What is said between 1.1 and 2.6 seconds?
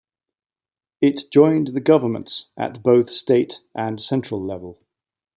joined the governments